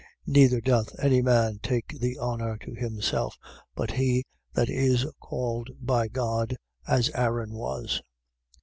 [0.27, 0.33] 5:4.
[0.33, 3.37] Neither doth any man take the honour to himself,
[3.75, 6.55] but he that is called by God,
[6.87, 8.01] as Aaron was.